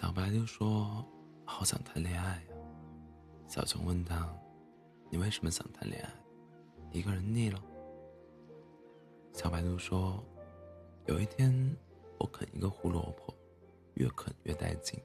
[0.00, 1.04] 小白兔说
[1.44, 2.42] ：“好想谈恋爱呀。”
[3.48, 4.32] 小熊问他
[5.10, 6.10] ：“你为什么想谈恋爱？
[6.92, 7.60] 一个人腻了？”
[9.34, 10.22] 小白兔说
[11.06, 11.52] ：“有一天，
[12.16, 13.34] 我啃一个胡萝卜，
[13.94, 15.02] 越啃越带劲，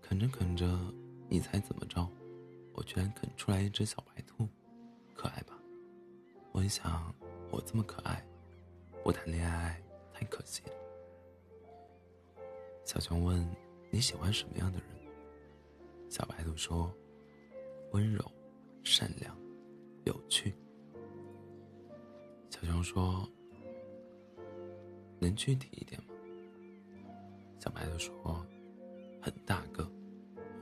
[0.00, 0.64] 啃着啃着，
[1.28, 2.08] 你猜怎么着？
[2.72, 4.46] 我居然啃出来一只小白兔，
[5.12, 5.58] 可爱吧？
[6.52, 7.12] 我一想，
[7.50, 8.24] 我这么可爱，
[9.02, 10.72] 不谈恋爱太可惜了。”
[12.86, 13.44] 小熊问。
[13.90, 14.88] 你喜欢什么样的人？
[16.10, 16.92] 小白兔说
[17.92, 18.24] ：“温柔、
[18.84, 19.36] 善良、
[20.04, 20.54] 有趣。”
[22.50, 23.28] 小熊说
[25.18, 26.08] ：“能具体一点吗？”
[27.58, 28.46] 小白兔说
[29.20, 29.90] ：“很大个，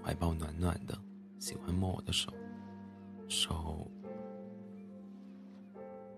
[0.02, 0.98] 怀抱暖暖的，
[1.38, 2.32] 喜欢摸我的手，
[3.28, 3.90] 手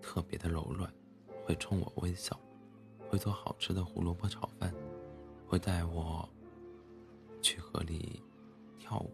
[0.01, 0.93] 特别的柔软，
[1.45, 2.39] 会冲我微笑，
[3.09, 4.73] 会做好吃的胡萝卜炒饭，
[5.47, 6.29] 会带我。”
[7.75, 8.23] 去河里
[8.79, 9.11] 跳舞。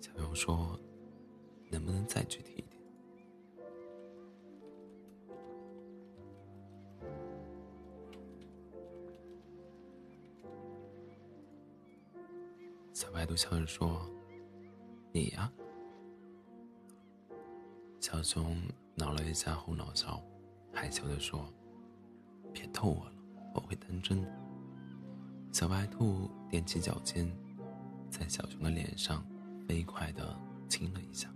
[0.00, 0.80] 小熊说
[1.70, 2.72] ：“能不能再具体一点？”
[12.94, 14.08] 小白兔笑着说
[15.12, 15.52] ：“你呀。”
[18.00, 18.56] 小熊
[18.94, 20.22] 挠了一下后脑勺，
[20.72, 21.46] 害羞的说
[22.52, 23.12] ：“别逗我了，
[23.54, 24.32] 我会当真的。”
[25.52, 27.30] 小白兔踮起脚尖，
[28.10, 29.22] 在小熊的脸上
[29.68, 30.34] 飞快的
[30.66, 31.30] 亲了一下。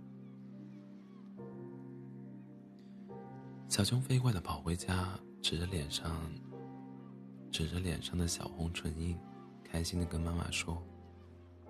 [3.69, 5.07] 小熊飞快的跑回家，
[5.39, 6.19] 指着脸上，
[7.51, 9.15] 指着脸上的小红唇印，
[9.63, 10.81] 开心的跟妈妈说：“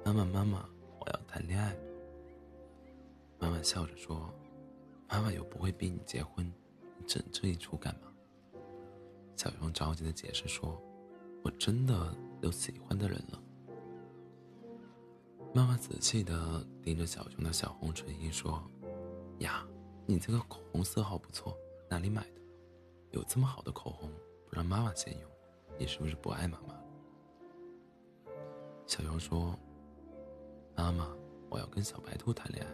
[0.05, 0.65] 妈妈，妈妈，
[1.01, 1.75] 我要谈恋爱。”
[3.39, 4.33] 妈妈笑着说
[5.09, 6.45] ：“妈妈又不会逼你结婚，
[6.97, 8.07] 你整这一出干嘛？”
[9.35, 10.81] 小熊着急的解释说
[11.43, 13.42] ：“我真的。”有喜欢的人了。
[15.53, 18.61] 妈妈仔细的盯着小熊的小红唇印说
[19.39, 19.65] ：“呀，
[20.05, 21.58] 你这个口红色号不错，
[21.89, 22.42] 哪里买的？
[23.11, 24.11] 有这么好的口红，
[24.45, 25.30] 不让妈妈先用，
[25.80, 26.75] 你是不是不爱妈妈？”
[28.86, 29.58] 小熊说
[30.75, 31.09] ：“妈妈，
[31.49, 32.71] 我要跟小白兔谈恋爱。”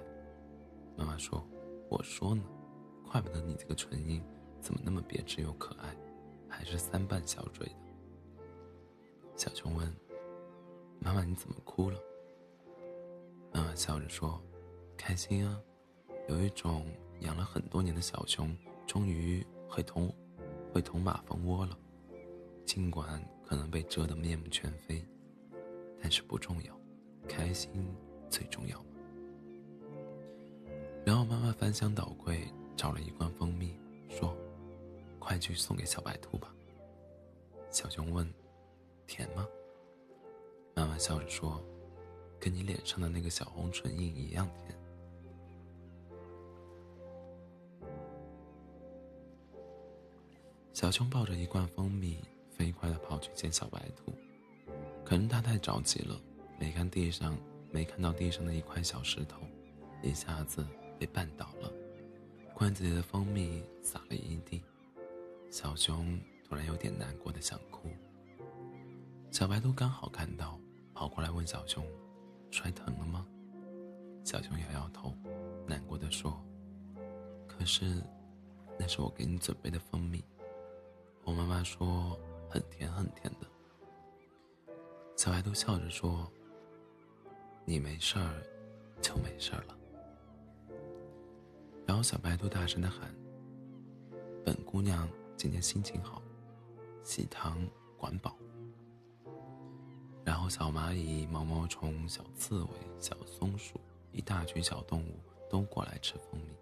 [0.97, 1.41] 妈妈说
[1.89, 2.43] ：“我说呢，
[3.09, 4.21] 怪不得你这个唇印
[4.59, 5.95] 怎么那么别致又可爱，
[6.49, 7.75] 还是三瓣小嘴的。”
[9.35, 9.91] 小熊问
[11.01, 11.99] ：“妈妈，你怎么哭了？”
[13.51, 14.41] 妈妈笑着说
[14.95, 15.59] ：“开心啊，
[16.29, 16.85] 有一种
[17.21, 18.55] 养了很多年的小熊
[18.85, 20.13] 终于会同
[20.71, 21.77] 会同马蜂窝了，
[22.63, 25.03] 尽管可能被蛰得面目全非，
[25.99, 26.79] 但是不重要，
[27.27, 27.69] 开心
[28.29, 28.81] 最重要。”
[31.03, 33.75] 然后妈妈翻箱倒柜找了一罐蜂蜜，
[34.09, 34.37] 说
[35.19, 36.53] ：“快去送给小白兔吧。”
[37.71, 38.31] 小熊问。
[39.07, 39.47] 甜吗？
[40.75, 41.63] 妈妈笑着说
[42.39, 44.75] ：“跟你脸上的那个小红唇印一样甜。”
[50.73, 52.17] 小熊抱着一罐蜂蜜，
[52.49, 54.11] 飞快的跑去见小白兔。
[55.05, 56.19] 可能它太着急了，
[56.59, 57.37] 没看地上，
[57.71, 59.39] 没看到地上的一块小石头，
[60.01, 60.65] 一下子
[60.97, 61.71] 被绊倒了，
[62.53, 64.63] 罐子里的蜂蜜洒了一地。
[65.51, 67.89] 小熊突然有点难过的想哭。
[69.33, 70.59] 小白兔刚好看到，
[70.93, 71.83] 跑过来问小熊
[72.51, 73.25] ：“摔疼了吗？”
[74.23, 75.11] 小熊摇摇头，
[75.65, 76.39] 难过的说
[77.49, 77.99] ：“可是，
[78.77, 80.23] 那是我给你准备的蜂蜜，
[81.23, 82.15] 我妈妈说
[82.47, 83.47] 很甜很甜的。”
[85.17, 86.31] 小白兔笑着说
[87.65, 88.39] ：“你没事儿，
[89.01, 89.75] 就没事儿了。”
[91.87, 93.11] 然后小白兔大声的喊
[94.45, 96.21] ：“本姑娘今天心情好，
[97.01, 97.67] 喜糖
[97.97, 98.37] 管饱。”
[100.49, 103.79] 小蚂蚁、毛毛虫、小刺猬、小松鼠，
[104.11, 106.53] 一大群小动物都过来吃蜂蜜，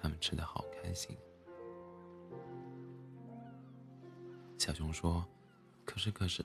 [0.00, 1.16] 他们吃的好开心。
[4.58, 5.24] 小熊说
[5.84, 6.44] ：“可是，可是，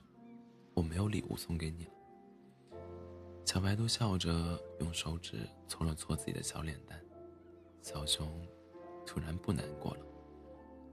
[0.73, 1.87] 我没有礼物送给你。”
[3.45, 6.99] 小白兔笑着用手指搓了搓自己的小脸蛋，
[7.81, 8.27] 小熊
[9.05, 10.05] 突然不难过了，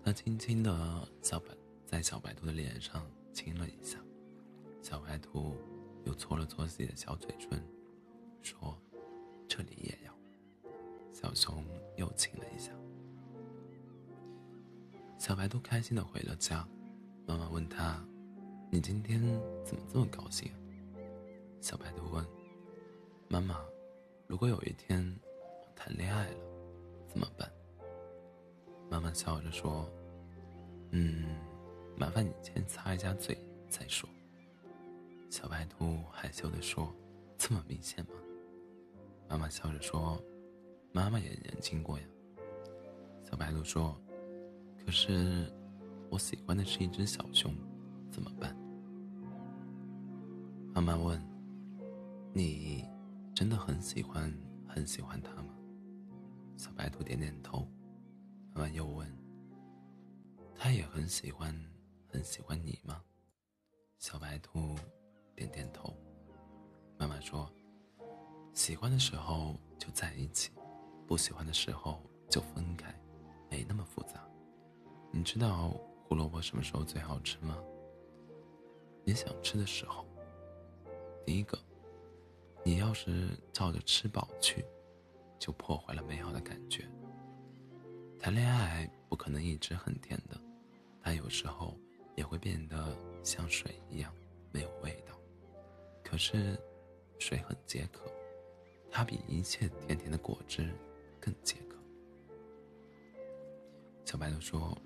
[0.05, 1.46] 他轻轻的小白
[1.87, 3.99] 在小白兔的脸上亲了一下。
[4.82, 5.56] 小白兔
[6.04, 7.62] 又搓了搓自己的小嘴唇，
[8.43, 8.76] 说
[9.49, 10.12] ：“这里也要。”
[11.12, 11.64] 小熊
[11.96, 12.72] 又亲了一下。
[15.19, 16.66] 小白兔开心的回了家。
[17.25, 18.04] 妈妈问他
[18.70, 19.22] ：“你今天
[19.64, 20.50] 怎么这么高兴？”
[21.60, 22.26] 小白兔问
[23.28, 23.60] ：“妈妈，
[24.26, 26.37] 如果有一天我谈恋爱了，
[27.06, 27.49] 怎么办？”
[28.90, 29.88] 妈妈笑着说
[30.90, 31.25] ：“嗯，
[31.96, 33.38] 麻烦你先擦一下嘴
[33.69, 34.08] 再说。”
[35.32, 36.94] 小白兔害羞地说
[37.38, 38.12] ：“这么明显吗？”
[39.26, 40.23] 妈妈笑着说
[40.93, 42.05] ：“妈妈也年轻过呀。”
[43.25, 43.99] 小白兔说
[44.84, 45.50] ：“可是，
[46.11, 47.56] 我喜欢的是一只小熊，
[48.11, 48.55] 怎么办？”
[50.75, 51.19] 妈妈问
[52.35, 52.87] ：“你
[53.35, 54.31] 真的很喜欢
[54.69, 55.55] 很喜欢它吗？”
[56.58, 57.67] 小白兔点点头。
[58.52, 59.11] 妈妈又问
[60.55, 61.58] ：“它也很喜欢
[62.06, 63.02] 很喜欢你吗？”
[63.99, 64.76] 小白兔
[65.34, 65.94] 点点头。
[66.99, 67.50] 妈妈说
[68.55, 70.50] ：“喜欢的时候就在一起，
[71.06, 72.94] 不喜欢的时候就分开。”
[73.50, 74.26] 没那么复杂，
[75.11, 75.69] 你知道
[76.05, 77.58] 胡萝卜什么时候最好吃吗？
[79.05, 80.06] 你想吃的时候。
[81.26, 81.58] 第一个，
[82.64, 84.64] 你要是照着吃饱去，
[85.38, 86.88] 就破坏了美好的感觉。
[88.19, 90.40] 谈恋爱不可能一直很甜的，
[91.02, 91.76] 它有时候
[92.17, 94.11] 也会变得像水一样
[94.50, 95.14] 没有味道。
[96.12, 96.61] 可是，
[97.19, 98.03] 水很解渴，
[98.91, 100.70] 它比一切甜甜的果汁
[101.19, 101.79] 更解渴。
[104.05, 104.76] 小白兔说：“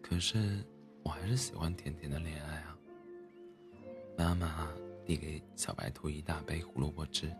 [0.00, 0.64] 可是，
[1.02, 2.78] 我还是喜欢甜甜的恋爱啊。”
[4.16, 4.72] 妈妈
[5.04, 7.34] 递给小白兔一大杯胡萝卜汁，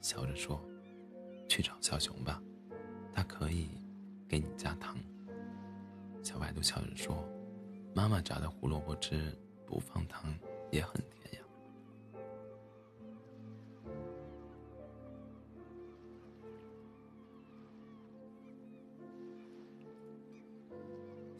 [0.00, 0.60] 笑着说
[1.48, 2.42] ：“去找小熊吧，
[3.14, 3.68] 它可以
[4.28, 4.98] 给你加糖。”
[6.20, 7.24] 小白兔笑着说
[7.94, 9.38] ：“妈妈榨的胡萝卜汁
[9.68, 10.36] 不放糖
[10.72, 11.21] 也很甜。”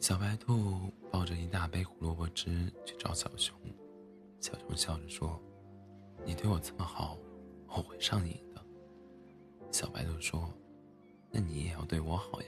[0.03, 3.55] 小白兔抱着一大杯胡萝卜汁去找小熊，
[4.41, 5.41] 小熊笑着说
[6.27, 7.17] ：“你对我这么好，
[7.69, 8.61] 我会上瘾的。”
[9.71, 10.53] 小白兔说
[11.31, 12.47] ：“那你也要对我好呀。”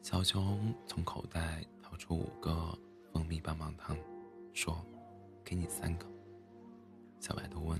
[0.00, 2.74] 小熊从口袋掏出五个
[3.12, 3.94] 蜂蜜棒棒糖，
[4.54, 4.82] 说
[5.44, 6.06] ：“给你三个。”
[7.20, 7.78] 小白兔问：“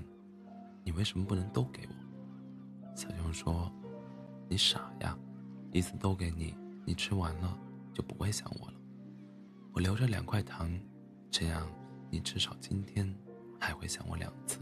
[0.85, 3.71] 你为什么不能都给我？”小熊说
[4.47, 5.17] ：“你傻呀，
[5.71, 6.55] 一次都给你，
[6.85, 7.59] 你吃完了。”
[7.97, 8.75] 就不会想我了。
[9.73, 10.71] 我留着两块糖，
[11.31, 11.67] 这样
[12.11, 13.11] 你至少今天
[13.59, 14.59] 还会想我两次。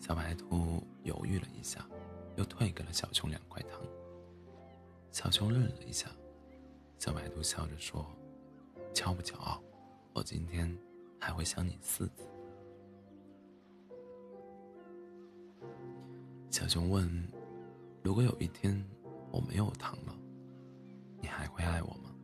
[0.00, 1.88] 小白兔犹豫了一下，
[2.34, 3.80] 又退给了小熊两块糖。
[5.12, 6.10] 小熊愣了一下，
[6.98, 8.04] 小白兔笑着说
[8.92, 9.62] ：“骄不骄傲？
[10.14, 10.76] 我今天
[11.20, 12.28] 还会想你四次。”
[16.50, 17.08] 小熊问
[18.02, 18.84] ：“如果有一天
[19.30, 20.12] 我没有糖了？”
[21.56, 22.14] 会爱我吗？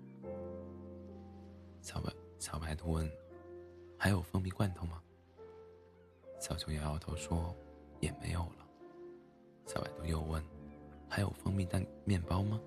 [1.80, 3.10] 小白小白兔问
[3.96, 5.02] ：“还有蜂蜜罐头吗？”
[6.38, 7.56] 小熊摇摇头说
[7.98, 8.68] ：“也没有了。”
[9.64, 10.44] 小白兔又问
[11.08, 12.60] ：“还有蜂蜜蛋面包吗？”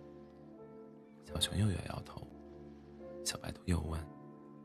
[1.23, 2.19] 小熊又摇摇头。
[3.23, 4.03] 小白兔又问：“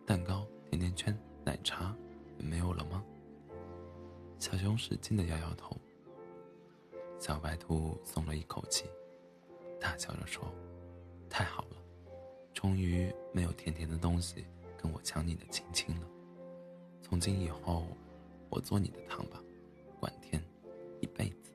[0.07, 1.15] 蛋糕、甜甜圈、
[1.45, 1.95] 奶茶
[2.39, 3.05] 也没有了吗？”
[4.41, 5.77] 小熊使劲的摇摇头。
[7.19, 8.87] 小白兔松了一口气，
[9.79, 10.51] 大笑着说。
[11.29, 11.77] 太好了，
[12.61, 14.45] 终于没有甜甜的东西
[14.77, 16.07] 跟我抢你的亲亲了。
[17.01, 17.87] 从今以后，
[18.51, 19.43] 我做你的糖吧，
[19.99, 20.43] 管天，
[21.01, 21.51] 一辈子。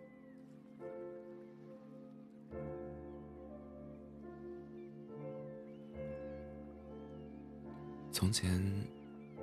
[8.12, 8.60] 从前，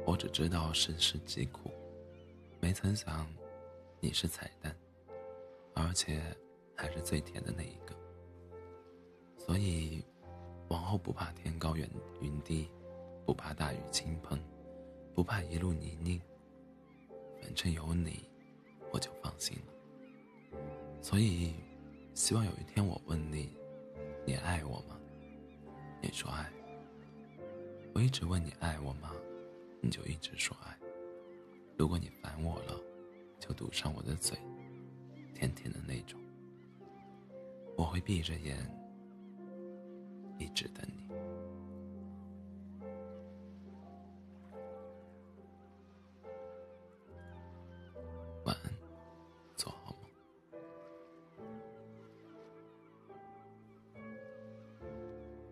[0.05, 1.71] 我只知道身世疾苦，
[2.59, 3.25] 没曾想，
[4.01, 4.75] 你是彩蛋，
[5.75, 6.21] 而且
[6.75, 7.95] 还是最甜的那一个。
[9.39, 10.05] 所以。
[10.73, 11.87] 往后不怕天高远
[12.23, 12.67] 云低，
[13.27, 14.41] 不怕大雨倾盆，
[15.13, 16.19] 不怕一路泥泞。
[17.43, 18.25] 反正有你，
[18.91, 20.59] 我就放心了。
[21.03, 21.53] 所以，
[22.15, 23.55] 希望有一天我问你，
[24.25, 24.99] 你爱我吗？
[26.01, 26.51] 你说爱。
[27.93, 29.13] 我一直问你爱我吗？
[29.83, 30.75] 你就一直说爱。
[31.77, 32.81] 如果你烦我了，
[33.39, 34.39] 就堵上我的嘴，
[35.35, 36.19] 甜甜的那种。
[37.77, 38.82] 我会闭着眼。
[40.43, 41.12] 一直等你。